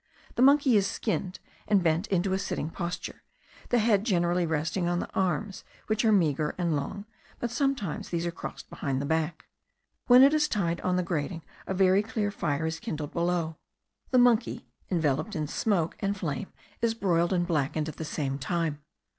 The 0.33 0.41
monkey 0.41 0.75
is 0.77 0.87
skinned, 0.87 1.37
and 1.67 1.83
bent 1.83 2.07
into 2.07 2.33
a 2.33 2.39
sitting 2.39 2.71
posture; 2.71 3.21
the 3.69 3.77
head 3.77 4.03
generally 4.03 4.47
resting 4.47 4.87
on 4.87 4.97
the 4.97 5.07
arms, 5.13 5.63
which 5.85 6.03
are 6.03 6.11
meagre 6.11 6.55
and 6.57 6.75
long; 6.75 7.05
but 7.37 7.51
sometimes 7.51 8.09
these 8.09 8.25
are 8.25 8.31
crossed 8.31 8.67
behind 8.67 8.99
the 8.99 9.05
back. 9.05 9.45
When 10.07 10.23
it 10.23 10.33
is 10.33 10.47
tied 10.47 10.81
on 10.81 10.95
the 10.95 11.03
grating, 11.03 11.43
a 11.67 11.75
very 11.75 12.01
clear 12.01 12.31
fire 12.31 12.65
is 12.65 12.79
kindled 12.79 13.11
below. 13.11 13.57
The 14.09 14.17
monkey, 14.17 14.65
enveloped 14.89 15.35
in 15.35 15.45
smoke 15.45 15.95
and 15.99 16.17
flame, 16.17 16.51
is 16.81 16.95
broiled 16.95 17.31
and 17.31 17.45
blackened 17.45 17.87
at 17.87 17.97
the 17.97 18.03
same 18.03 18.39
time. 18.39 18.79